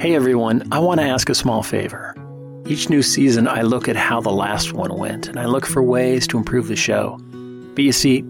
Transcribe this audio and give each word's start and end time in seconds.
Hey 0.00 0.14
everyone, 0.14 0.62
I 0.70 0.78
want 0.78 1.00
to 1.00 1.06
ask 1.08 1.28
a 1.28 1.34
small 1.34 1.64
favor. 1.64 2.14
Each 2.68 2.88
new 2.88 3.02
season, 3.02 3.48
I 3.48 3.62
look 3.62 3.88
at 3.88 3.96
how 3.96 4.20
the 4.20 4.30
last 4.30 4.72
one 4.72 4.96
went 4.96 5.26
and 5.26 5.40
I 5.40 5.46
look 5.46 5.66
for 5.66 5.82
ways 5.82 6.28
to 6.28 6.38
improve 6.38 6.68
the 6.68 6.76
show. 6.76 7.18
But 7.74 7.82
you 7.82 7.90
see, 7.90 8.24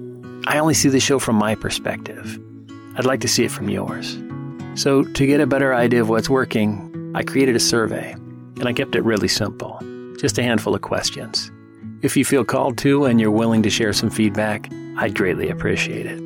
I 0.47 0.61
only 0.61 0.73
see 0.73 0.89
the 0.89 0.99
show 0.99 1.19
from 1.19 1.37
my 1.37 1.55
perspective. 1.55 2.41
I'd 2.97 3.05
like 3.05 3.21
to 3.21 3.29
see 3.29 3.45
it 3.45 3.51
from 3.51 3.69
yours. 3.69 4.17
So, 4.77 5.03
to 5.03 5.27
get 5.27 5.43
a 5.43 5.47
better 5.47 5.75
idea 5.75 6.01
of 6.01 6.09
what's 6.09 6.31
working, 6.31 7.13
I 7.15 7.23
created 7.23 7.55
a 7.55 7.61
survey 7.61 8.13
and 8.13 8.65
I 8.65 8.73
kept 8.73 8.95
it 8.95 9.05
really 9.05 9.29
simple 9.29 9.79
just 10.19 10.39
a 10.39 10.43
handful 10.43 10.75
of 10.75 10.81
questions. 10.81 11.53
If 12.01 12.17
you 12.17 12.25
feel 12.25 12.47
called 12.47 12.79
to 12.79 13.05
and 13.05 13.21
you're 13.21 13.31
willing 13.31 13.63
to 13.63 13.71
share 13.71 13.93
some 13.93 14.09
feedback, 14.09 14.71
I'd 14.97 15.15
greatly 15.15 15.51
appreciate 15.51 16.07
it. 16.07 16.19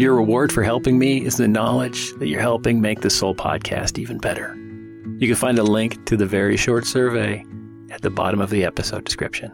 Your 0.00 0.16
reward 0.16 0.52
for 0.52 0.64
helping 0.64 0.98
me 0.98 1.24
is 1.24 1.36
the 1.36 1.46
knowledge 1.46 2.12
that 2.14 2.26
you're 2.26 2.40
helping 2.40 2.80
make 2.80 3.02
the 3.02 3.10
Soul 3.10 3.36
Podcast 3.36 3.96
even 3.96 4.18
better. 4.18 4.58
You 5.18 5.26
can 5.26 5.34
find 5.34 5.58
a 5.58 5.64
link 5.64 6.06
to 6.06 6.16
the 6.16 6.26
very 6.26 6.56
short 6.56 6.86
survey 6.86 7.44
at 7.90 8.02
the 8.02 8.10
bottom 8.10 8.40
of 8.40 8.50
the 8.50 8.64
episode 8.64 9.04
description. 9.04 9.52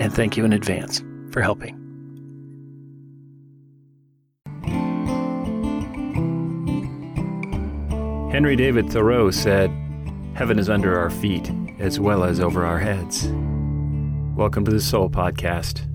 And 0.00 0.12
thank 0.12 0.36
you 0.36 0.44
in 0.44 0.52
advance 0.52 1.00
for 1.30 1.40
helping. 1.40 1.76
Henry 8.32 8.56
David 8.56 8.90
Thoreau 8.90 9.30
said, 9.30 9.70
Heaven 10.34 10.58
is 10.58 10.68
under 10.68 10.98
our 10.98 11.10
feet 11.10 11.52
as 11.78 12.00
well 12.00 12.24
as 12.24 12.40
over 12.40 12.66
our 12.66 12.80
heads. 12.80 13.28
Welcome 14.36 14.64
to 14.64 14.72
the 14.72 14.80
Soul 14.80 15.08
Podcast. 15.08 15.88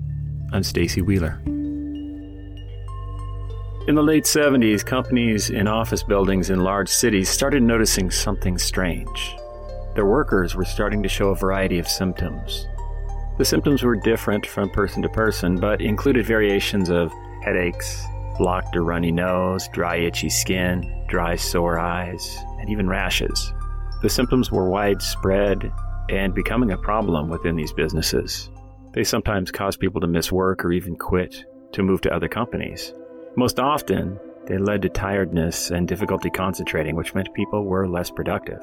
I'm 0.54 0.62
Stacy 0.62 1.02
Wheeler. 1.02 1.42
In 3.88 3.96
the 3.96 4.02
late 4.02 4.22
70s, 4.22 4.86
companies 4.86 5.50
in 5.50 5.66
office 5.66 6.04
buildings 6.04 6.50
in 6.50 6.60
large 6.60 6.88
cities 6.88 7.28
started 7.28 7.64
noticing 7.64 8.12
something 8.12 8.56
strange. 8.56 9.36
Their 9.96 10.06
workers 10.06 10.54
were 10.54 10.64
starting 10.64 11.02
to 11.02 11.08
show 11.08 11.30
a 11.30 11.34
variety 11.34 11.80
of 11.80 11.88
symptoms. 11.88 12.68
The 13.38 13.44
symptoms 13.44 13.82
were 13.82 13.96
different 13.96 14.46
from 14.46 14.70
person 14.70 15.02
to 15.02 15.08
person, 15.08 15.56
but 15.56 15.80
included 15.80 16.24
variations 16.24 16.90
of 16.90 17.12
headaches, 17.42 18.04
blocked 18.38 18.76
or 18.76 18.84
runny 18.84 19.10
nose, 19.10 19.66
dry, 19.72 19.96
itchy 19.96 20.30
skin, 20.30 21.04
dry, 21.08 21.34
sore 21.34 21.80
eyes, 21.80 22.38
and 22.60 22.70
even 22.70 22.88
rashes. 22.88 23.52
The 24.00 24.08
symptoms 24.08 24.52
were 24.52 24.70
widespread 24.70 25.72
and 26.08 26.32
becoming 26.32 26.70
a 26.70 26.78
problem 26.78 27.28
within 27.28 27.56
these 27.56 27.72
businesses. 27.72 28.48
They 28.92 29.02
sometimes 29.02 29.50
caused 29.50 29.80
people 29.80 30.00
to 30.02 30.06
miss 30.06 30.30
work 30.30 30.64
or 30.64 30.70
even 30.70 30.94
quit 30.94 31.44
to 31.72 31.82
move 31.82 32.00
to 32.02 32.14
other 32.14 32.28
companies. 32.28 32.92
Most 33.36 33.58
often, 33.58 34.18
they 34.46 34.58
led 34.58 34.82
to 34.82 34.90
tiredness 34.90 35.70
and 35.70 35.88
difficulty 35.88 36.28
concentrating, 36.28 36.96
which 36.96 37.14
meant 37.14 37.32
people 37.32 37.64
were 37.64 37.88
less 37.88 38.10
productive. 38.10 38.60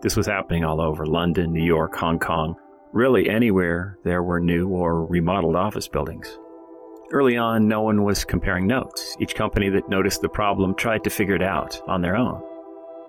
This 0.00 0.16
was 0.16 0.26
happening 0.26 0.64
all 0.64 0.80
over 0.80 1.06
London, 1.06 1.52
New 1.52 1.64
York, 1.64 1.94
Hong 1.96 2.18
Kong, 2.18 2.56
really 2.92 3.28
anywhere 3.28 3.98
there 4.02 4.22
were 4.22 4.40
new 4.40 4.68
or 4.68 5.06
remodeled 5.06 5.54
office 5.54 5.86
buildings. 5.86 6.36
Early 7.12 7.36
on, 7.36 7.68
no 7.68 7.82
one 7.82 8.02
was 8.02 8.24
comparing 8.24 8.66
notes. 8.66 9.16
Each 9.20 9.34
company 9.34 9.68
that 9.68 9.88
noticed 9.88 10.20
the 10.20 10.28
problem 10.28 10.74
tried 10.74 11.04
to 11.04 11.10
figure 11.10 11.36
it 11.36 11.42
out 11.42 11.80
on 11.86 12.00
their 12.02 12.16
own. 12.16 12.42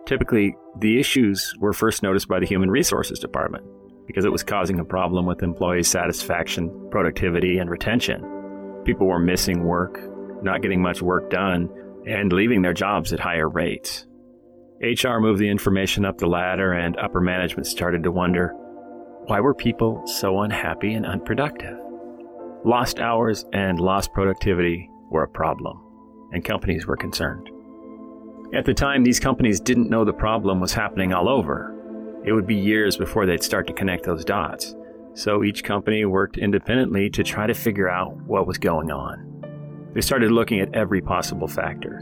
Typically, 0.05 0.55
the 0.77 0.99
issues 0.99 1.55
were 1.59 1.73
first 1.73 2.03
noticed 2.03 2.27
by 2.27 2.39
the 2.39 2.45
Human 2.45 2.69
Resources 2.69 3.17
Department 3.17 3.65
because 4.05 4.25
it 4.25 4.31
was 4.31 4.43
causing 4.43 4.79
a 4.79 4.85
problem 4.85 5.25
with 5.25 5.41
employee 5.41 5.81
satisfaction, 5.81 6.89
productivity, 6.91 7.57
and 7.57 7.69
retention. 7.69 8.21
People 8.83 9.07
were 9.07 9.19
missing 9.19 9.63
work, 9.63 10.12
not 10.43 10.61
getting 10.61 10.81
much 10.81 11.01
work 11.01 11.29
done, 11.29 11.69
and 12.05 12.31
leaving 12.33 12.61
their 12.61 12.73
jobs 12.73 13.13
at 13.13 13.19
higher 13.19 13.49
rates. 13.49 14.05
HR 14.81 15.19
moved 15.19 15.39
the 15.39 15.49
information 15.49 16.03
up 16.03 16.17
the 16.17 16.27
ladder, 16.27 16.73
and 16.73 16.97
upper 16.97 17.21
management 17.21 17.67
started 17.67 18.03
to 18.03 18.11
wonder 18.11 18.53
why 19.25 19.39
were 19.39 19.53
people 19.53 20.05
so 20.05 20.41
unhappy 20.41 20.93
and 20.93 21.05
unproductive? 21.05 21.79
Lost 22.65 22.99
hours 22.99 23.45
and 23.53 23.79
lost 23.79 24.11
productivity 24.11 24.89
were 25.09 25.23
a 25.23 25.27
problem, 25.29 25.81
and 26.33 26.43
companies 26.43 26.85
were 26.85 26.97
concerned. 26.97 27.49
At 28.53 28.65
the 28.65 28.73
time, 28.73 29.03
these 29.03 29.19
companies 29.19 29.61
didn't 29.61 29.89
know 29.89 30.03
the 30.03 30.13
problem 30.13 30.59
was 30.59 30.73
happening 30.73 31.13
all 31.13 31.29
over. 31.29 31.73
It 32.25 32.33
would 32.33 32.45
be 32.45 32.55
years 32.55 32.97
before 32.97 33.25
they'd 33.25 33.43
start 33.43 33.67
to 33.67 33.73
connect 33.73 34.03
those 34.03 34.25
dots. 34.25 34.75
So 35.13 35.43
each 35.43 35.63
company 35.63 36.05
worked 36.05 36.37
independently 36.37 37.09
to 37.11 37.23
try 37.23 37.47
to 37.47 37.53
figure 37.53 37.89
out 37.89 38.15
what 38.23 38.47
was 38.47 38.57
going 38.57 38.91
on. 38.91 39.32
They 39.93 40.01
started 40.01 40.31
looking 40.31 40.59
at 40.59 40.73
every 40.73 41.01
possible 41.01 41.47
factor. 41.47 42.01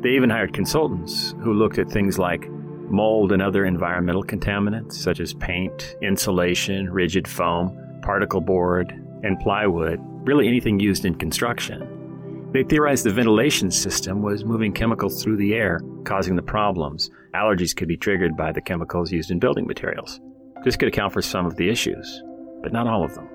They 0.00 0.10
even 0.10 0.30
hired 0.30 0.52
consultants 0.52 1.34
who 1.42 1.52
looked 1.52 1.78
at 1.78 1.90
things 1.90 2.18
like 2.18 2.48
mold 2.48 3.32
and 3.32 3.42
other 3.42 3.64
environmental 3.64 4.22
contaminants 4.22 4.92
such 4.94 5.18
as 5.18 5.34
paint, 5.34 5.96
insulation, 6.02 6.90
rigid 6.90 7.26
foam, 7.26 7.78
particle 8.02 8.40
board, 8.40 8.92
and 9.22 9.38
plywood, 9.40 9.98
really 10.26 10.46
anything 10.46 10.78
used 10.78 11.04
in 11.04 11.14
construction. 11.14 12.50
They 12.52 12.64
theorized 12.64 13.04
the 13.04 13.10
ventilation 13.10 13.70
system 13.70 14.22
was 14.22 14.44
moving 14.44 14.72
chemicals 14.72 15.22
through 15.22 15.38
the 15.38 15.54
air, 15.54 15.80
causing 16.04 16.36
the 16.36 16.42
problems. 16.42 17.10
Allergies 17.34 17.74
could 17.74 17.88
be 17.88 17.96
triggered 17.96 18.36
by 18.36 18.52
the 18.52 18.60
chemicals 18.60 19.10
used 19.10 19.30
in 19.30 19.38
building 19.38 19.66
materials. 19.66 20.20
This 20.62 20.76
could 20.76 20.88
account 20.88 21.12
for 21.12 21.22
some 21.22 21.46
of 21.46 21.56
the 21.56 21.70
issues, 21.70 22.22
but 22.62 22.72
not 22.72 22.86
all 22.86 23.04
of 23.04 23.14
them. 23.14 23.28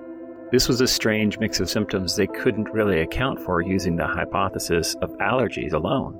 This 0.50 0.66
was 0.66 0.80
a 0.80 0.86
strange 0.86 1.38
mix 1.38 1.60
of 1.60 1.68
symptoms 1.68 2.16
they 2.16 2.26
couldn't 2.26 2.72
really 2.72 3.00
account 3.02 3.38
for 3.38 3.60
using 3.60 3.96
the 3.96 4.06
hypothesis 4.06 4.94
of 5.02 5.10
allergies 5.18 5.74
alone. 5.74 6.18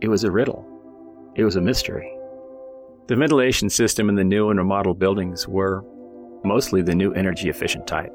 It 0.00 0.08
was 0.08 0.24
a 0.24 0.32
riddle. 0.32 0.66
It 1.36 1.44
was 1.44 1.54
a 1.54 1.60
mystery. 1.60 2.12
The 3.06 3.14
ventilation 3.14 3.70
system 3.70 4.08
in 4.08 4.16
the 4.16 4.24
new 4.24 4.50
and 4.50 4.58
remodeled 4.58 4.98
buildings 4.98 5.46
were 5.46 5.84
mostly 6.42 6.82
the 6.82 6.94
new 6.96 7.12
energy 7.12 7.50
efficient 7.50 7.86
type, 7.86 8.12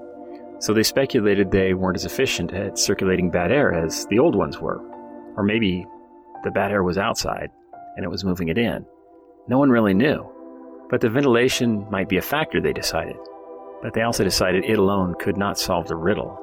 so 0.60 0.74
they 0.74 0.84
speculated 0.84 1.50
they 1.50 1.74
weren't 1.74 1.96
as 1.96 2.04
efficient 2.04 2.52
at 2.52 2.78
circulating 2.78 3.32
bad 3.32 3.50
air 3.54 3.74
as 3.74 4.06
the 4.08 4.20
old 4.20 4.36
ones 4.36 4.60
were. 4.60 4.82
Or 5.38 5.44
maybe 5.44 5.86
the 6.44 6.52
bad 6.52 6.72
air 6.72 6.84
was 6.84 6.98
outside 6.98 7.50
and 7.96 8.04
it 8.04 8.10
was 8.10 8.26
moving 8.26 8.50
it 8.50 8.58
in. 8.58 8.86
No 9.48 9.60
one 9.60 9.70
really 9.70 9.94
knew, 9.94 10.30
but 10.90 11.00
the 11.00 11.10
ventilation 11.10 11.90
might 11.90 12.10
be 12.10 12.18
a 12.18 12.22
factor, 12.22 12.60
they 12.60 12.74
decided 12.74 13.16
but 13.84 13.94
they 13.94 14.02
also 14.02 14.24
decided 14.24 14.64
it 14.64 14.80
alone 14.80 15.14
could 15.20 15.38
not 15.38 15.60
solve 15.60 15.88
the 15.88 15.96
riddle. 15.96 16.40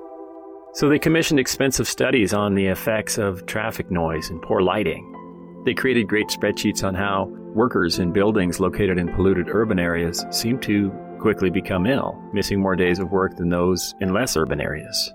So 0.74 0.88
they 0.88 0.98
commissioned 0.98 1.40
expensive 1.40 1.88
studies 1.88 2.34
on 2.34 2.54
the 2.54 2.66
effects 2.66 3.18
of 3.18 3.46
traffic 3.46 3.90
noise 3.90 4.28
and 4.28 4.40
poor 4.40 4.60
lighting. 4.60 5.62
They 5.64 5.74
created 5.74 6.06
great 6.06 6.28
spreadsheets 6.28 6.84
on 6.84 6.94
how 6.94 7.24
workers 7.54 7.98
in 7.98 8.12
buildings 8.12 8.60
located 8.60 8.98
in 8.98 9.12
polluted 9.14 9.48
urban 9.48 9.78
areas 9.78 10.24
seemed 10.30 10.62
to 10.62 10.90
quickly 11.18 11.50
become 11.50 11.86
ill, 11.86 12.22
missing 12.32 12.60
more 12.60 12.76
days 12.76 12.98
of 12.98 13.10
work 13.10 13.36
than 13.36 13.48
those 13.48 13.94
in 14.00 14.12
less 14.12 14.36
urban 14.36 14.60
areas. 14.60 15.12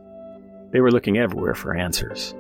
They 0.72 0.82
were 0.82 0.92
looking 0.92 1.18
everywhere 1.18 1.56
for 1.56 1.76
answers. 1.76 2.36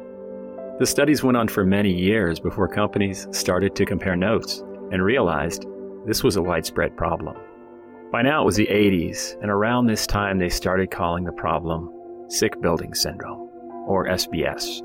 The 0.79 0.85
studies 0.85 1.23
went 1.23 1.37
on 1.37 1.47
for 1.47 1.63
many 1.63 1.91
years 1.91 2.39
before 2.39 2.67
companies 2.67 3.27
started 3.31 3.75
to 3.75 3.85
compare 3.85 4.15
notes 4.15 4.61
and 4.91 5.01
realized 5.01 5.65
this 6.05 6.23
was 6.23 6.35
a 6.35 6.43
widespread 6.43 6.97
problem. 6.97 7.37
By 8.11 8.21
now 8.21 8.41
it 8.41 8.45
was 8.45 8.55
the 8.55 8.67
80s, 8.67 9.35
and 9.41 9.51
around 9.51 9.87
this 9.87 10.07
time 10.07 10.37
they 10.37 10.49
started 10.49 10.91
calling 10.91 11.23
the 11.23 11.31
problem 11.31 11.91
Sick 12.29 12.61
Building 12.61 12.93
Syndrome, 12.93 13.49
or 13.87 14.07
SBS. 14.07 14.81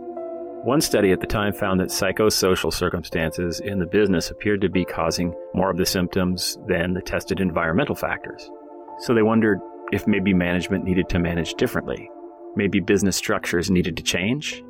One 0.65 0.81
study 0.81 1.13
at 1.13 1.21
the 1.21 1.27
time 1.27 1.53
found 1.53 1.81
that 1.81 1.89
psychosocial 1.89 2.73
circumstances 2.73 3.61
in 3.61 3.79
the 3.79 3.87
business 3.87 4.31
appeared 4.31 4.61
to 4.61 4.69
be 4.69 4.85
causing 4.85 5.35
more 5.55 5.71
of 5.71 5.79
the 5.79 5.87
symptoms 5.87 6.59
than 6.67 6.93
the 6.93 7.01
tested 7.01 7.41
environmental 7.41 7.95
factors. 7.95 8.51
So 8.99 9.15
they 9.15 9.23
wondered 9.23 9.61
if 9.93 10.07
maybe 10.07 10.35
management 10.35 10.85
needed 10.85 11.09
to 11.11 11.19
manage 11.19 11.55
differently. 11.55 12.11
Maybe 12.57 12.81
business 12.81 13.17
structures 13.17 13.71
needed 13.71 13.97
to 13.97 14.03
change? 14.03 14.63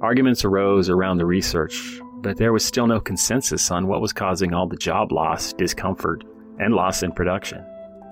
Arguments 0.00 0.44
arose 0.44 0.88
around 0.90 1.18
the 1.18 1.26
research, 1.26 2.00
but 2.18 2.36
there 2.36 2.52
was 2.52 2.64
still 2.64 2.86
no 2.86 3.00
consensus 3.00 3.70
on 3.70 3.86
what 3.86 4.00
was 4.00 4.12
causing 4.12 4.52
all 4.52 4.68
the 4.68 4.76
job 4.76 5.10
loss, 5.10 5.52
discomfort, 5.52 6.22
and 6.58 6.74
loss 6.74 7.02
in 7.02 7.12
production. 7.12 7.64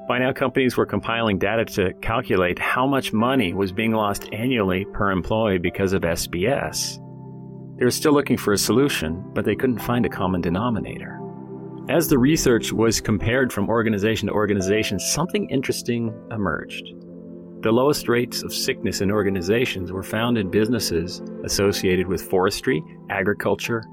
By 0.08 0.18
now, 0.18 0.32
companies 0.32 0.76
were 0.76 0.84
compiling 0.84 1.38
data 1.38 1.64
to 1.76 1.92
calculate 1.94 2.58
how 2.58 2.86
much 2.86 3.12
money 3.12 3.54
was 3.54 3.70
being 3.70 3.92
lost 3.92 4.28
annually 4.32 4.84
per 4.92 5.10
employee 5.10 5.58
because 5.58 5.92
of 5.92 6.02
SBS. 6.02 6.98
They 7.78 7.84
were 7.84 7.90
still 7.90 8.12
looking 8.12 8.36
for 8.36 8.52
a 8.52 8.58
solution, 8.58 9.24
but 9.32 9.44
they 9.44 9.54
couldn't 9.54 9.78
find 9.78 10.04
a 10.04 10.10
common 10.10 10.40
denominator. 10.40 11.20
As 11.88 12.08
the 12.08 12.18
research 12.18 12.72
was 12.72 13.00
compared 13.00 13.52
from 13.52 13.68
organization 13.68 14.28
to 14.28 14.34
organization, 14.34 14.98
something 14.98 15.48
interesting 15.50 16.12
emerged. 16.30 16.84
The 17.62 17.72
lowest 17.72 18.08
rates 18.08 18.42
of 18.42 18.52
sickness 18.52 19.00
in 19.00 19.10
organizations 19.10 19.92
were 19.92 20.02
found 20.02 20.36
in 20.36 20.50
businesses 20.50 21.22
associated 21.44 22.08
with 22.08 22.22
forestry, 22.22 22.82
agriculture, 23.08 23.84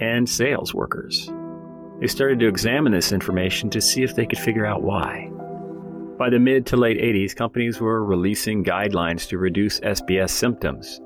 and 0.00 0.26
sales 0.26 0.72
workers. 0.72 1.30
They 2.00 2.06
started 2.06 2.38
to 2.40 2.48
examine 2.48 2.92
this 2.92 3.12
information 3.12 3.68
to 3.70 3.82
see 3.82 4.02
if 4.02 4.14
they 4.14 4.24
could 4.24 4.38
figure 4.38 4.64
out 4.64 4.82
why. 4.82 5.30
By 6.18 6.30
the 6.30 6.40
mid 6.40 6.66
to 6.66 6.76
late 6.76 6.98
80s, 6.98 7.36
companies 7.36 7.80
were 7.80 8.04
releasing 8.04 8.64
guidelines 8.64 9.28
to 9.28 9.38
reduce 9.38 9.78
SBS 9.78 10.30
symptoms. 10.30 11.00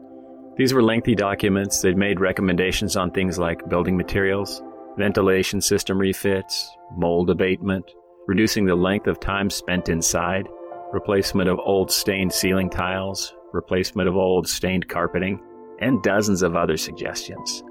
These 0.56 0.72
were 0.72 0.82
lengthy 0.82 1.14
documents 1.14 1.82
that 1.82 1.98
made 1.98 2.18
recommendations 2.18 2.96
on 2.96 3.10
things 3.10 3.38
like 3.38 3.68
building 3.68 3.94
materials, 3.94 4.62
ventilation 4.96 5.60
system 5.60 5.98
refits, 5.98 6.66
mold 6.96 7.28
abatement, 7.28 7.84
reducing 8.26 8.64
the 8.64 8.74
length 8.74 9.06
of 9.06 9.20
time 9.20 9.50
spent 9.50 9.90
inside, 9.90 10.48
replacement 10.94 11.50
of 11.50 11.58
old 11.58 11.90
stained 11.90 12.32
ceiling 12.32 12.70
tiles, 12.70 13.34
replacement 13.52 14.08
of 14.08 14.16
old 14.16 14.48
stained 14.48 14.88
carpeting, 14.88 15.38
and 15.80 16.02
dozens 16.02 16.40
of 16.40 16.56
other 16.56 16.78
suggestions. 16.78 17.62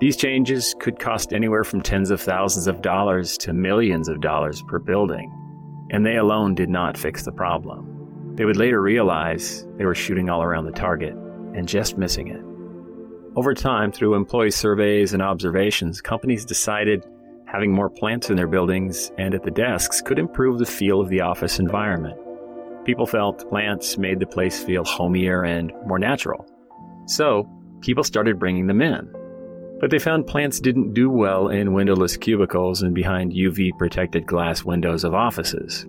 These 0.00 0.16
changes 0.16 0.74
could 0.78 0.98
cost 0.98 1.34
anywhere 1.34 1.64
from 1.64 1.82
tens 1.82 2.10
of 2.10 2.22
thousands 2.22 2.66
of 2.66 2.80
dollars 2.80 3.36
to 3.38 3.52
millions 3.52 4.08
of 4.08 4.22
dollars 4.22 4.62
per 4.62 4.78
building, 4.78 5.30
and 5.90 6.04
they 6.04 6.16
alone 6.16 6.54
did 6.54 6.68
not 6.68 6.98
fix 6.98 7.24
the 7.24 7.32
problem. 7.32 8.34
They 8.34 8.44
would 8.44 8.56
later 8.56 8.82
realize 8.82 9.66
they 9.76 9.84
were 9.84 9.94
shooting 9.94 10.28
all 10.28 10.42
around 10.42 10.66
the 10.66 10.72
target 10.72 11.14
and 11.54 11.68
just 11.68 11.96
missing 11.96 12.28
it. 12.28 12.42
Over 13.36 13.54
time, 13.54 13.92
through 13.92 14.14
employee 14.14 14.50
surveys 14.50 15.12
and 15.12 15.22
observations, 15.22 16.00
companies 16.00 16.44
decided 16.44 17.04
having 17.46 17.72
more 17.72 17.88
plants 17.88 18.30
in 18.30 18.36
their 18.36 18.46
buildings 18.46 19.10
and 19.18 19.34
at 19.34 19.42
the 19.42 19.50
desks 19.50 20.00
could 20.00 20.18
improve 20.18 20.58
the 20.58 20.66
feel 20.66 21.00
of 21.00 21.08
the 21.08 21.20
office 21.20 21.58
environment. 21.58 22.18
People 22.84 23.06
felt 23.06 23.48
plants 23.48 23.98
made 23.98 24.20
the 24.20 24.26
place 24.26 24.62
feel 24.62 24.84
homier 24.84 25.44
and 25.44 25.72
more 25.86 25.98
natural. 25.98 26.46
So, 27.06 27.48
people 27.80 28.04
started 28.04 28.38
bringing 28.38 28.66
them 28.66 28.82
in. 28.82 29.08
But 29.78 29.90
they 29.90 29.98
found 29.98 30.26
plants 30.26 30.58
didn't 30.58 30.94
do 30.94 31.10
well 31.10 31.48
in 31.48 31.74
windowless 31.74 32.16
cubicles 32.16 32.82
and 32.82 32.94
behind 32.94 33.32
UV 33.32 33.76
protected 33.76 34.26
glass 34.26 34.64
windows 34.64 35.04
of 35.04 35.14
offices. 35.14 35.86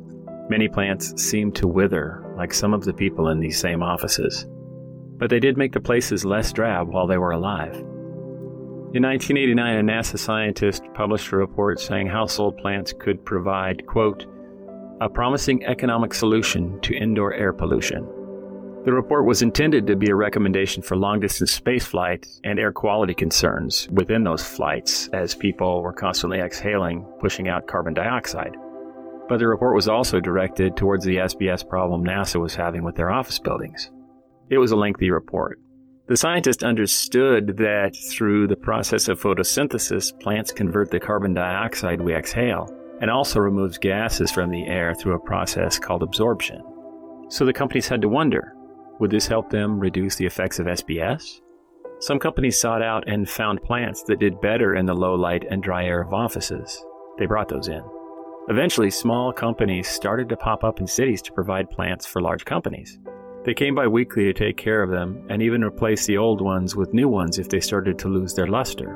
Many 0.50 0.68
plants 0.68 1.22
seemed 1.22 1.56
to 1.56 1.68
wither, 1.68 2.24
like 2.36 2.54
some 2.54 2.74
of 2.74 2.84
the 2.84 2.94
people 2.94 3.30
in 3.30 3.40
these 3.40 3.60
same 3.60 3.82
offices. 3.82 4.46
But 5.18 5.30
they 5.30 5.40
did 5.40 5.58
make 5.58 5.72
the 5.72 5.80
places 5.80 6.26
less 6.26 6.52
drab 6.52 6.90
while 6.90 7.08
they 7.08 7.18
were 7.18 7.32
alive. 7.32 7.76
In 8.94 9.04
1989, 9.04 9.78
a 9.78 9.84
NASA 9.84 10.18
scientist 10.18 10.84
published 10.94 11.32
a 11.32 11.38
report 11.38 11.80
saying 11.80 12.08
household 12.08 12.58
plants 12.58 12.94
could 12.94 13.24
provide, 13.26 13.86
quote, 13.86 14.26
a 15.00 15.10
promising 15.10 15.64
economic 15.66 16.14
solution 16.14 16.80
to 16.82 16.96
indoor 16.96 17.34
air 17.34 17.54
pollution. 17.54 18.08
The 18.88 18.94
report 18.94 19.26
was 19.26 19.42
intended 19.42 19.86
to 19.88 19.98
be 19.98 20.10
a 20.10 20.16
recommendation 20.16 20.82
for 20.82 20.96
long 20.96 21.20
distance 21.20 21.60
spaceflight 21.60 22.40
and 22.46 22.58
air 22.58 22.72
quality 22.72 23.14
concerns 23.14 23.86
within 23.92 24.24
those 24.24 24.46
flights 24.46 25.10
as 25.10 25.36
people 25.36 25.82
were 25.82 25.92
constantly 25.92 26.40
exhaling, 26.40 27.04
pushing 27.20 27.50
out 27.50 27.68
carbon 27.68 27.94
dioxide. 27.94 28.56
But 29.28 29.40
the 29.40 29.48
report 29.50 29.76
was 29.76 29.90
also 29.90 30.22
directed 30.22 30.78
towards 30.78 31.04
the 31.04 31.18
SBS 31.18 31.68
problem 31.68 32.06
NASA 32.06 32.40
was 32.40 32.56
having 32.56 32.86
with 32.86 32.96
their 32.96 33.12
office 33.12 33.40
buildings. 33.40 33.92
It 34.50 34.58
was 34.58 34.72
a 34.72 34.78
lengthy 34.78 35.12
report. 35.12 35.60
The 36.08 36.16
scientist 36.16 36.64
understood 36.64 37.58
that 37.58 37.94
through 37.94 38.48
the 38.48 38.56
process 38.56 39.10
of 39.10 39.22
photosynthesis, 39.22 40.18
plants 40.22 40.54
convert 40.54 40.92
the 40.92 41.02
carbon 41.02 41.34
dioxide 41.34 42.00
we 42.00 42.16
exhale 42.16 42.74
and 43.02 43.12
also 43.12 43.42
removes 43.42 43.78
gases 43.78 44.32
from 44.32 44.50
the 44.50 44.66
air 44.66 44.96
through 44.96 45.16
a 45.16 45.20
process 45.20 45.78
called 45.78 46.04
absorption. 46.04 46.64
So 47.28 47.44
the 47.44 47.52
companies 47.52 47.90
had 47.90 48.02
to 48.04 48.08
wonder 48.08 48.54
would 49.00 49.12
this 49.12 49.28
help 49.28 49.50
them 49.50 49.80
reduce 49.80 50.16
the 50.16 50.26
effects 50.26 50.60
of 50.60 50.66
SBS? 50.66 51.42
Some 52.00 52.20
companies 52.20 52.60
sought 52.60 52.82
out 52.82 53.08
and 53.08 53.30
found 53.30 53.62
plants 53.62 54.04
that 54.04 54.20
did 54.20 54.42
better 54.42 54.76
in 54.76 54.86
the 54.86 54.94
low 54.94 55.16
light 55.16 55.46
and 55.50 55.64
dry 55.64 55.86
air 55.86 56.02
of 56.02 56.14
offices. 56.14 56.84
They 57.18 57.26
brought 57.26 57.48
those 57.48 57.68
in. 57.68 57.84
Eventually, 58.50 58.92
small 58.92 59.34
companies 59.34 59.88
started 59.88 60.30
to 60.30 60.38
pop 60.38 60.64
up 60.64 60.80
in 60.80 60.88
cities 60.88 61.22
to 61.24 61.34
provide 61.34 61.70
plants 61.70 62.06
for 62.06 62.22
large 62.22 62.46
companies. 62.46 63.00
They 63.46 63.54
came 63.54 63.76
by 63.76 63.88
weekly 63.88 64.26
to 64.26 64.34
take 64.34 64.58
care 64.58 64.84
of 64.84 64.90
them 64.90 65.26
and 65.30 65.42
even 65.42 65.64
replace 65.64 66.06
the 66.06 66.18
old 66.18 66.42
ones 66.42 66.76
with 66.76 66.94
new 66.94 67.10
ones 67.10 67.40
if 67.40 67.50
they 67.50 67.60
started 67.60 67.98
to 68.00 68.10
lose 68.10 68.34
their 68.34 68.48
luster. 68.48 68.96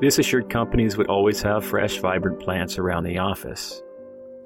This 0.00 0.18
assured 0.18 0.48
companies 0.48 0.96
would 0.96 1.08
always 1.08 1.42
have 1.42 1.64
fresh, 1.64 1.98
vibrant 1.98 2.40
plants 2.40 2.78
around 2.78 3.04
the 3.04 3.18
office. 3.18 3.82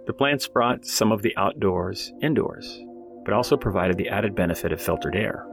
The 0.07 0.13
plants 0.13 0.49
brought 0.49 0.85
some 0.87 1.13
of 1.13 1.23
the 1.23 1.37
outdoors 1.37 2.13
indoors 2.23 2.83
but 3.25 3.35
also 3.35 3.57
provided 3.57 3.97
the 3.97 4.09
added 4.09 4.35
benefit 4.35 4.73
of 4.73 4.81
filtered 4.81 5.17
air. 5.17 5.47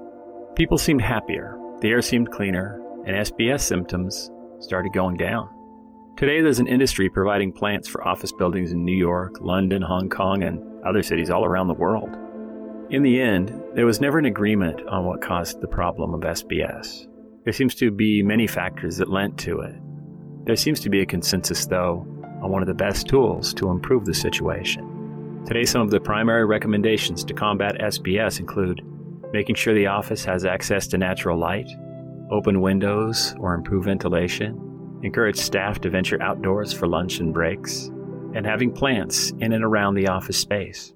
People 0.56 0.78
seemed 0.78 1.02
happier, 1.02 1.58
the 1.82 1.90
air 1.90 2.02
seemed 2.02 2.32
cleaner, 2.32 2.82
and 3.06 3.16
SBS 3.16 3.62
symptoms 3.62 4.30
started 4.60 4.94
going 4.94 5.18
down. 5.18 5.50
Today, 6.18 6.42
there's 6.42 6.60
an 6.60 6.68
industry 6.68 7.10
providing 7.10 7.54
plants 7.54 7.88
for 7.88 8.06
office 8.06 8.34
buildings 8.34 8.74
in 8.74 8.84
New 8.84 8.98
York, 8.98 9.38
London, 9.40 9.82
Hong 9.82 10.10
Kong, 10.10 10.44
and 10.44 10.62
other 10.84 11.02
cities 11.02 11.30
all 11.30 11.46
around 11.46 11.68
the 11.68 11.74
world. 11.74 12.10
In 12.90 13.04
the 13.04 13.22
end, 13.22 13.54
there 13.74 13.86
was 13.86 14.02
never 14.02 14.20
an 14.20 14.26
agreement 14.26 14.86
on 14.88 15.06
what 15.06 15.22
caused 15.22 15.62
the 15.62 15.68
problem 15.68 16.14
of 16.14 16.22
SBS. 16.22 17.08
There 17.46 17.54
seems 17.54 17.76
to 17.76 17.92
be 17.92 18.22
many 18.22 18.48
factors 18.48 18.98
that 18.98 19.10
lent 19.10 19.38
to 19.40 19.62
it. 19.62 19.76
There 20.46 20.56
seems 20.56 20.80
to 20.82 20.90
be 20.90 21.02
a 21.02 21.06
consensus, 21.06 21.68
though, 21.68 22.06
on 22.42 22.52
one 22.52 22.62
of 22.62 22.68
the 22.68 22.74
best 22.74 23.08
tools 23.08 23.54
to 23.54 23.70
improve 23.70 24.06
the 24.06 24.14
situation 24.14 24.89
Today, 25.46 25.66
some 25.66 25.82
of 25.82 25.90
the 25.90 26.00
primary 26.00 26.46
recommendations 26.46 27.24
to 27.24 27.34
combat 27.34 27.80
SBS 27.80 28.40
include 28.40 28.82
making 29.32 29.56
sure 29.56 29.74
the 29.74 29.88
office 29.88 30.24
has 30.26 30.46
access 30.46 30.86
to 30.88 30.98
natural 30.98 31.40
light, 31.40 31.70
open 32.32 32.62
windows 32.62 33.34
or 33.40 33.54
improve 33.56 33.86
ventilation, 33.86 35.00
encourage 35.04 35.38
staff 35.38 35.80
to 35.82 35.90
venture 35.90 36.22
outdoors 36.22 36.74
for 36.74 36.88
lunch 36.88 37.20
and 37.20 37.34
breaks, 37.34 37.88
and 38.36 38.46
having 38.46 38.72
plants 38.72 39.32
in 39.40 39.54
and 39.54 39.64
around 39.64 39.96
the 39.96 40.08
office 40.08 40.38
space. 40.38 40.94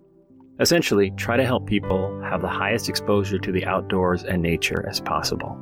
Essentially, 0.59 1.11
try 1.11 1.35
to 1.35 1.45
help 1.45 1.65
people 1.65 2.21
have 2.21 2.41
the 2.41 2.47
highest 2.47 2.89
exposure 2.89 3.39
to 3.39 3.51
the 3.51 3.65
outdoors 3.65 4.23
and 4.23 4.41
nature 4.41 4.87
as 4.87 4.99
possible. 4.99 5.57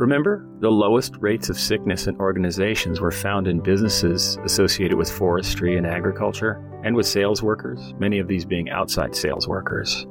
Remember, 0.00 0.48
the 0.60 0.70
lowest 0.70 1.16
rates 1.18 1.50
of 1.50 1.60
sickness 1.60 2.06
in 2.06 2.16
organizations 2.16 3.02
were 3.02 3.10
found 3.10 3.46
in 3.46 3.60
businesses 3.60 4.38
associated 4.46 4.96
with 4.96 5.10
forestry 5.10 5.76
and 5.76 5.86
agriculture, 5.86 6.58
and 6.82 6.96
with 6.96 7.04
sales 7.04 7.42
workers, 7.42 7.92
many 7.98 8.18
of 8.18 8.26
these 8.26 8.46
being 8.46 8.70
outside 8.70 9.14
sales 9.14 9.46
workers. 9.46 10.06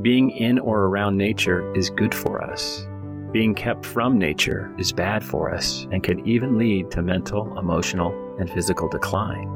Being 0.00 0.30
in 0.30 0.60
or 0.60 0.84
around 0.84 1.16
nature 1.16 1.74
is 1.74 1.90
good 1.90 2.14
for 2.14 2.40
us. 2.40 2.86
Being 3.32 3.52
kept 3.52 3.84
from 3.84 4.16
nature 4.16 4.72
is 4.78 4.92
bad 4.92 5.24
for 5.24 5.52
us 5.52 5.88
and 5.90 6.04
can 6.04 6.24
even 6.24 6.56
lead 6.56 6.92
to 6.92 7.02
mental, 7.02 7.58
emotional, 7.58 8.14
and 8.38 8.48
physical 8.48 8.88
decline. 8.88 9.48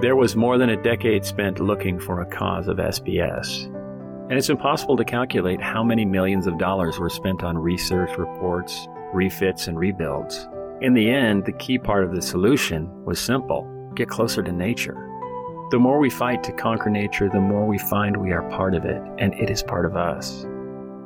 There 0.00 0.14
was 0.14 0.36
more 0.36 0.58
than 0.58 0.70
a 0.70 0.80
decade 0.80 1.24
spent 1.24 1.58
looking 1.58 1.98
for 1.98 2.20
a 2.20 2.26
cause 2.26 2.68
of 2.68 2.76
SBS, 2.76 3.68
and 4.32 4.38
it's 4.38 4.48
impossible 4.48 4.96
to 4.96 5.04
calculate 5.04 5.60
how 5.60 5.84
many 5.84 6.06
millions 6.06 6.46
of 6.46 6.56
dollars 6.56 6.98
were 6.98 7.10
spent 7.10 7.42
on 7.42 7.58
research 7.58 8.16
reports, 8.16 8.88
refits, 9.12 9.68
and 9.68 9.78
rebuilds. 9.78 10.48
In 10.80 10.94
the 10.94 11.10
end, 11.10 11.44
the 11.44 11.52
key 11.52 11.78
part 11.78 12.04
of 12.04 12.14
the 12.14 12.22
solution 12.22 12.88
was 13.04 13.20
simple 13.20 13.68
get 13.94 14.08
closer 14.08 14.42
to 14.42 14.52
nature. 14.52 14.96
The 15.70 15.78
more 15.78 15.98
we 15.98 16.10
fight 16.10 16.42
to 16.44 16.52
conquer 16.52 16.90
nature, 16.90 17.28
the 17.28 17.40
more 17.40 17.66
we 17.66 17.78
find 17.78 18.16
we 18.16 18.32
are 18.32 18.48
part 18.50 18.74
of 18.74 18.84
it, 18.84 19.02
and 19.18 19.34
it 19.34 19.50
is 19.50 19.62
part 19.62 19.86
of 19.86 19.96
us. 19.96 20.42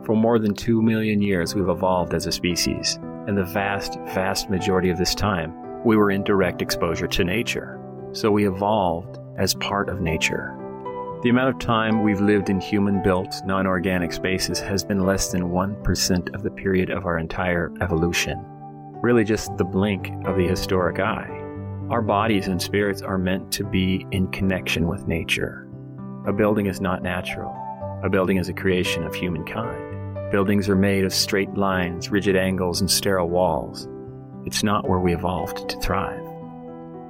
For 0.04 0.16
more 0.16 0.38
than 0.38 0.54
two 0.54 0.82
million 0.82 1.20
years, 1.20 1.54
we've 1.54 1.68
evolved 1.68 2.14
as 2.14 2.26
a 2.26 2.32
species, 2.32 2.98
and 3.26 3.36
the 3.36 3.44
vast, 3.44 3.98
vast 4.14 4.50
majority 4.50 4.90
of 4.90 4.98
this 4.98 5.14
time, 5.14 5.54
we 5.84 5.96
were 5.96 6.10
in 6.10 6.24
direct 6.24 6.62
exposure 6.62 7.06
to 7.08 7.24
nature. 7.24 7.80
So 8.12 8.30
we 8.30 8.48
evolved 8.48 9.18
as 9.38 9.54
part 9.54 9.88
of 9.88 10.00
nature. 10.00 10.56
The 11.22 11.30
amount 11.30 11.48
of 11.48 11.58
time 11.58 12.02
we've 12.02 12.20
lived 12.20 12.50
in 12.50 12.60
human 12.60 13.02
built, 13.02 13.42
non 13.46 13.66
organic 13.66 14.12
spaces 14.12 14.60
has 14.60 14.84
been 14.84 15.06
less 15.06 15.32
than 15.32 15.44
1% 15.50 16.34
of 16.34 16.42
the 16.42 16.50
period 16.50 16.90
of 16.90 17.06
our 17.06 17.18
entire 17.18 17.72
evolution. 17.80 18.44
Really, 19.02 19.24
just 19.24 19.56
the 19.56 19.64
blink 19.64 20.08
of 20.26 20.36
the 20.36 20.46
historic 20.46 21.00
eye. 21.00 21.30
Our 21.88 22.02
bodies 22.02 22.48
and 22.48 22.60
spirits 22.60 23.00
are 23.00 23.16
meant 23.16 23.50
to 23.52 23.64
be 23.64 24.06
in 24.10 24.30
connection 24.30 24.88
with 24.88 25.08
nature. 25.08 25.66
A 26.26 26.34
building 26.34 26.66
is 26.66 26.82
not 26.82 27.02
natural, 27.02 27.56
a 28.02 28.10
building 28.10 28.36
is 28.36 28.50
a 28.50 28.52
creation 28.52 29.02
of 29.04 29.14
humankind. 29.14 30.30
Buildings 30.30 30.68
are 30.68 30.76
made 30.76 31.04
of 31.04 31.14
straight 31.14 31.54
lines, 31.54 32.10
rigid 32.10 32.36
angles, 32.36 32.80
and 32.80 32.90
sterile 32.90 33.30
walls. 33.30 33.88
It's 34.44 34.62
not 34.62 34.88
where 34.88 34.98
we 34.98 35.14
evolved 35.14 35.68
to 35.70 35.80
thrive. 35.80 36.25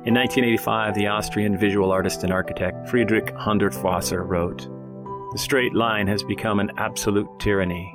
In 0.06 0.14
1985, 0.14 0.94
the 0.94 1.08
Austrian 1.08 1.58
visual 1.58 1.90
artist 1.90 2.22
and 2.22 2.32
architect 2.32 2.86
Friedensreich 2.86 3.36
Hundertwasser 3.36 4.24
wrote, 4.24 4.68
The 5.32 5.38
straight 5.38 5.74
line 5.74 6.06
has 6.06 6.22
become 6.22 6.60
an 6.60 6.70
absolute 6.76 7.26
tyranny. 7.40 7.92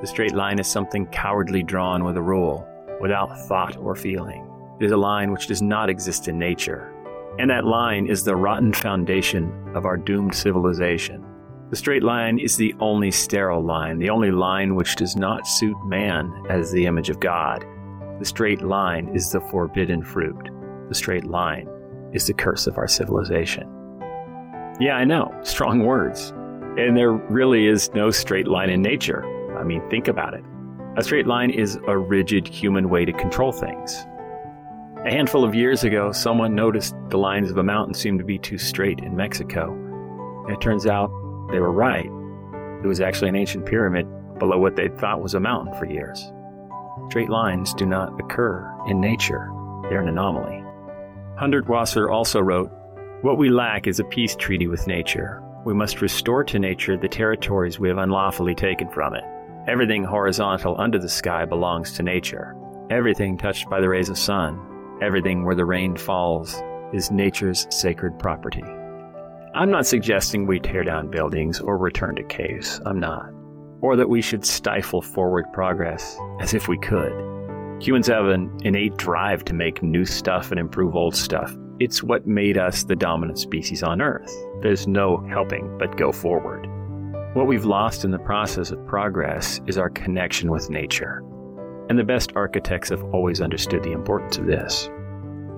The 0.00 0.08
straight 0.08 0.34
line 0.34 0.58
is 0.58 0.66
something 0.66 1.06
cowardly 1.06 1.62
drawn 1.62 2.02
with 2.02 2.16
a 2.16 2.20
rule, 2.20 2.66
without 3.00 3.46
thought 3.46 3.76
or 3.76 3.94
feeling. 3.94 4.44
It 4.80 4.86
is 4.86 4.90
a 4.90 4.96
line 4.96 5.30
which 5.30 5.46
does 5.46 5.62
not 5.62 5.88
exist 5.88 6.26
in 6.26 6.36
nature. 6.36 6.92
And 7.38 7.48
that 7.50 7.64
line 7.64 8.08
is 8.08 8.24
the 8.24 8.34
rotten 8.34 8.72
foundation 8.72 9.52
of 9.76 9.86
our 9.86 9.96
doomed 9.96 10.34
civilization. 10.34 11.24
The 11.70 11.76
straight 11.76 12.02
line 12.02 12.40
is 12.40 12.56
the 12.56 12.74
only 12.80 13.12
sterile 13.12 13.62
line, 13.62 14.00
the 14.00 14.10
only 14.10 14.32
line 14.32 14.74
which 14.74 14.96
does 14.96 15.14
not 15.14 15.46
suit 15.46 15.76
man 15.86 16.44
as 16.50 16.72
the 16.72 16.86
image 16.86 17.08
of 17.08 17.20
God. 17.20 17.64
The 18.18 18.24
straight 18.24 18.62
line 18.62 19.14
is 19.14 19.30
the 19.30 19.40
forbidden 19.42 20.02
fruit 20.02 20.50
the 20.92 20.96
straight 20.96 21.24
line 21.24 21.66
is 22.12 22.26
the 22.26 22.34
curse 22.34 22.66
of 22.66 22.76
our 22.76 22.86
civilization. 22.86 23.66
Yeah, 24.78 24.96
I 24.96 25.04
know, 25.04 25.34
strong 25.42 25.86
words. 25.86 26.34
And 26.76 26.94
there 26.94 27.12
really 27.12 27.66
is 27.66 27.90
no 27.94 28.10
straight 28.10 28.46
line 28.46 28.68
in 28.68 28.82
nature. 28.82 29.24
I 29.58 29.64
mean, 29.64 29.80
think 29.88 30.06
about 30.06 30.34
it. 30.34 30.44
A 30.98 31.02
straight 31.02 31.26
line 31.26 31.48
is 31.48 31.78
a 31.86 31.96
rigid 31.96 32.46
human 32.46 32.90
way 32.90 33.06
to 33.06 33.12
control 33.14 33.52
things. 33.52 34.04
A 35.06 35.10
handful 35.10 35.44
of 35.44 35.54
years 35.54 35.82
ago, 35.82 36.12
someone 36.12 36.54
noticed 36.54 36.94
the 37.08 37.16
lines 37.16 37.50
of 37.50 37.56
a 37.56 37.62
mountain 37.62 37.94
seemed 37.94 38.18
to 38.18 38.24
be 38.26 38.36
too 38.38 38.58
straight 38.58 38.98
in 38.98 39.16
Mexico. 39.16 39.72
And 40.44 40.54
it 40.54 40.60
turns 40.60 40.86
out 40.86 41.10
they 41.52 41.58
were 41.58 41.72
right. 41.72 42.10
It 42.84 42.86
was 42.86 43.00
actually 43.00 43.30
an 43.30 43.36
ancient 43.36 43.64
pyramid 43.64 44.06
below 44.38 44.58
what 44.58 44.76
they 44.76 44.88
thought 44.88 45.22
was 45.22 45.32
a 45.32 45.40
mountain 45.40 45.72
for 45.78 45.86
years. 45.86 46.30
Straight 47.08 47.30
lines 47.30 47.72
do 47.72 47.86
not 47.86 48.20
occur 48.20 48.70
in 48.88 49.00
nature, 49.00 49.50
they're 49.88 50.02
an 50.02 50.08
anomaly. 50.08 50.61
Hundertwasser 51.40 52.10
also 52.10 52.40
wrote 52.40 52.70
What 53.22 53.38
we 53.38 53.48
lack 53.48 53.86
is 53.86 54.00
a 54.00 54.04
peace 54.04 54.36
treaty 54.36 54.66
with 54.66 54.86
nature. 54.86 55.42
We 55.64 55.74
must 55.74 56.02
restore 56.02 56.44
to 56.44 56.58
nature 56.58 56.96
the 56.96 57.08
territories 57.08 57.78
we 57.78 57.88
have 57.88 57.98
unlawfully 57.98 58.54
taken 58.54 58.88
from 58.88 59.14
it. 59.14 59.24
Everything 59.66 60.04
horizontal 60.04 60.80
under 60.80 60.98
the 60.98 61.08
sky 61.08 61.44
belongs 61.44 61.92
to 61.92 62.02
nature. 62.02 62.56
Everything 62.90 63.38
touched 63.38 63.70
by 63.70 63.80
the 63.80 63.88
rays 63.88 64.08
of 64.08 64.18
sun, 64.18 64.60
everything 65.00 65.44
where 65.44 65.54
the 65.54 65.64
rain 65.64 65.96
falls, 65.96 66.60
is 66.92 67.10
nature's 67.10 67.66
sacred 67.70 68.18
property. 68.18 68.64
I'm 69.54 69.70
not 69.70 69.86
suggesting 69.86 70.46
we 70.46 70.60
tear 70.60 70.82
down 70.82 71.10
buildings 71.10 71.60
or 71.60 71.78
return 71.78 72.16
to 72.16 72.22
caves. 72.24 72.80
I'm 72.84 72.98
not. 72.98 73.30
Or 73.80 73.96
that 73.96 74.08
we 74.08 74.20
should 74.20 74.44
stifle 74.44 75.00
forward 75.00 75.46
progress 75.52 76.18
as 76.40 76.54
if 76.54 76.68
we 76.68 76.78
could. 76.78 77.12
Humans 77.82 78.06
have 78.06 78.26
an 78.26 78.48
innate 78.62 78.96
drive 78.96 79.44
to 79.46 79.54
make 79.54 79.82
new 79.82 80.04
stuff 80.04 80.52
and 80.52 80.60
improve 80.60 80.94
old 80.94 81.16
stuff. 81.16 81.52
It's 81.80 82.00
what 82.00 82.28
made 82.28 82.56
us 82.56 82.84
the 82.84 82.94
dominant 82.94 83.40
species 83.40 83.82
on 83.82 84.00
Earth. 84.00 84.32
There's 84.60 84.86
no 84.86 85.16
helping 85.28 85.78
but 85.78 85.96
go 85.96 86.12
forward. 86.12 86.68
What 87.34 87.48
we've 87.48 87.64
lost 87.64 88.04
in 88.04 88.12
the 88.12 88.20
process 88.20 88.70
of 88.70 88.86
progress 88.86 89.60
is 89.66 89.78
our 89.78 89.90
connection 89.90 90.48
with 90.48 90.70
nature. 90.70 91.24
And 91.88 91.98
the 91.98 92.04
best 92.04 92.30
architects 92.36 92.90
have 92.90 93.02
always 93.12 93.40
understood 93.40 93.82
the 93.82 93.90
importance 93.90 94.38
of 94.38 94.46
this. 94.46 94.88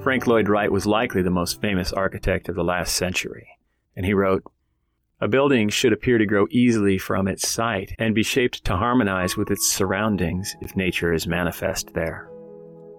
Frank 0.02 0.26
Lloyd 0.26 0.48
Wright 0.48 0.72
was 0.72 0.86
likely 0.86 1.20
the 1.20 1.28
most 1.28 1.60
famous 1.60 1.92
architect 1.92 2.48
of 2.48 2.54
the 2.54 2.64
last 2.64 2.96
century 2.96 3.48
and 3.96 4.04
he 4.04 4.14
wrote, 4.14 4.42
A 5.20 5.28
building 5.28 5.68
should 5.68 5.92
appear 5.92 6.18
to 6.18 6.26
grow 6.26 6.46
easily 6.50 6.98
from 6.98 7.28
its 7.28 7.48
site 7.48 7.94
and 8.00 8.16
be 8.16 8.24
shaped 8.24 8.64
to 8.64 8.76
harmonize 8.76 9.36
with 9.36 9.50
its 9.50 9.70
surroundings 9.70 10.56
if 10.60 10.74
nature 10.74 11.12
is 11.12 11.26
manifest 11.26 11.94
there. 11.94 12.28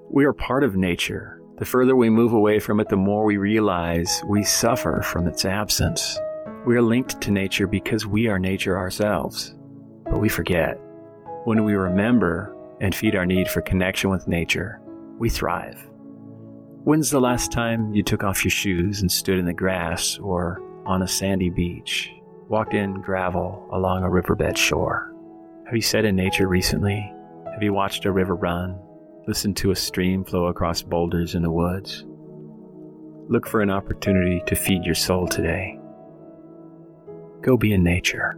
We 0.09 0.23
are 0.23 0.33
part 0.33 0.63
of 0.63 0.77
nature. 0.77 1.41
The 1.57 1.65
further 1.65 1.95
we 1.95 2.09
move 2.09 2.31
away 2.31 2.59
from 2.59 2.79
it, 2.79 2.87
the 2.87 2.95
more 2.95 3.25
we 3.25 3.35
realize 3.35 4.23
we 4.27 4.43
suffer 4.43 5.01
from 5.01 5.27
its 5.27 5.43
absence. 5.43 6.17
We 6.65 6.77
are 6.77 6.81
linked 6.81 7.19
to 7.21 7.31
nature 7.31 7.67
because 7.67 8.07
we 8.07 8.27
are 8.27 8.39
nature 8.39 8.77
ourselves. 8.77 9.53
But 10.05 10.21
we 10.21 10.29
forget. 10.29 10.79
When 11.43 11.65
we 11.65 11.73
remember 11.73 12.55
and 12.79 12.95
feed 12.95 13.15
our 13.15 13.25
need 13.25 13.49
for 13.49 13.61
connection 13.61 14.09
with 14.09 14.27
nature, 14.27 14.79
we 15.19 15.29
thrive. 15.29 15.85
When's 16.85 17.09
the 17.09 17.19
last 17.21 17.51
time 17.51 17.93
you 17.93 18.03
took 18.03 18.23
off 18.23 18.45
your 18.45 18.51
shoes 18.51 19.01
and 19.01 19.11
stood 19.11 19.37
in 19.37 19.45
the 19.45 19.53
grass 19.53 20.17
or 20.19 20.61
on 20.85 21.01
a 21.01 21.07
sandy 21.07 21.49
beach, 21.49 22.11
walked 22.47 22.73
in 22.73 23.01
gravel 23.01 23.67
along 23.71 24.03
a 24.03 24.09
riverbed 24.09 24.57
shore. 24.57 25.13
Have 25.65 25.75
you 25.75 25.81
sat 25.81 26.05
in 26.05 26.15
nature 26.15 26.47
recently? 26.47 27.11
Have 27.51 27.63
you 27.63 27.73
watched 27.73 28.05
a 28.05 28.11
river 28.11 28.35
run? 28.35 28.79
Listened 29.27 29.57
to 29.57 29.71
a 29.71 29.75
stream 29.75 30.23
flow 30.23 30.45
across 30.45 30.81
boulders 30.81 31.33
in 31.33 31.41
the 31.41 31.51
woods? 31.51 32.05
Look 33.27 33.47
for 33.47 33.61
an 33.61 33.71
opportunity 33.71 34.43
to 34.45 34.55
feed 34.55 34.83
your 34.83 34.93
soul 34.93 35.27
today. 35.27 35.79
Go 37.41 37.57
be 37.57 37.73
in 37.73 37.83
nature. 37.83 38.37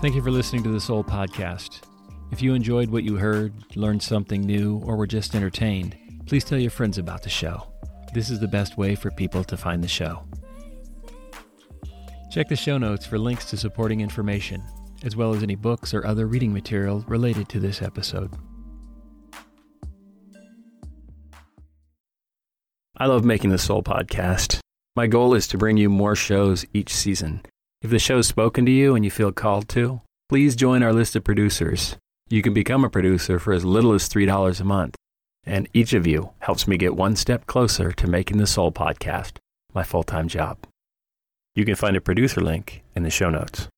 Thank 0.00 0.14
you 0.14 0.22
for 0.22 0.30
listening 0.30 0.62
to 0.64 0.70
the 0.70 0.80
Soul 0.80 1.02
Podcast. 1.02 1.80
If 2.34 2.42
you 2.42 2.54
enjoyed 2.54 2.90
what 2.90 3.04
you 3.04 3.14
heard, 3.14 3.52
learned 3.76 4.02
something 4.02 4.40
new, 4.40 4.82
or 4.84 4.96
were 4.96 5.06
just 5.06 5.36
entertained, 5.36 5.96
please 6.26 6.42
tell 6.42 6.58
your 6.58 6.72
friends 6.72 6.98
about 6.98 7.22
the 7.22 7.28
show. 7.28 7.72
This 8.12 8.28
is 8.28 8.40
the 8.40 8.48
best 8.48 8.76
way 8.76 8.96
for 8.96 9.12
people 9.12 9.44
to 9.44 9.56
find 9.56 9.84
the 9.84 9.86
show. 9.86 10.24
Check 12.32 12.48
the 12.48 12.56
show 12.56 12.76
notes 12.76 13.06
for 13.06 13.20
links 13.20 13.44
to 13.50 13.56
supporting 13.56 14.00
information, 14.00 14.64
as 15.04 15.14
well 15.14 15.32
as 15.32 15.44
any 15.44 15.54
books 15.54 15.94
or 15.94 16.04
other 16.04 16.26
reading 16.26 16.52
material 16.52 17.04
related 17.06 17.48
to 17.50 17.60
this 17.60 17.80
episode. 17.80 18.32
I 22.96 23.06
love 23.06 23.24
making 23.24 23.50
the 23.50 23.58
Soul 23.58 23.84
podcast. 23.84 24.58
My 24.96 25.06
goal 25.06 25.34
is 25.34 25.46
to 25.46 25.56
bring 25.56 25.76
you 25.76 25.88
more 25.88 26.16
shows 26.16 26.66
each 26.74 26.92
season. 26.92 27.42
If 27.80 27.90
the 27.90 28.00
show's 28.00 28.26
spoken 28.26 28.66
to 28.66 28.72
you 28.72 28.96
and 28.96 29.04
you 29.04 29.10
feel 29.12 29.30
called 29.30 29.68
to, 29.68 30.00
please 30.28 30.56
join 30.56 30.82
our 30.82 30.92
list 30.92 31.14
of 31.14 31.22
producers. 31.22 31.96
You 32.28 32.40
can 32.40 32.54
become 32.54 32.84
a 32.84 32.90
producer 32.90 33.38
for 33.38 33.52
as 33.52 33.64
little 33.64 33.92
as 33.92 34.08
$3 34.08 34.60
a 34.60 34.64
month, 34.64 34.94
and 35.44 35.68
each 35.74 35.92
of 35.92 36.06
you 36.06 36.30
helps 36.38 36.66
me 36.66 36.76
get 36.76 36.96
one 36.96 37.16
step 37.16 37.46
closer 37.46 37.92
to 37.92 38.06
making 38.06 38.38
the 38.38 38.46
Soul 38.46 38.72
Podcast 38.72 39.36
my 39.74 39.82
full 39.82 40.02
time 40.02 40.28
job. 40.28 40.58
You 41.54 41.64
can 41.64 41.76
find 41.76 41.96
a 41.96 42.00
producer 42.00 42.40
link 42.40 42.82
in 42.96 43.02
the 43.02 43.10
show 43.10 43.30
notes. 43.30 43.68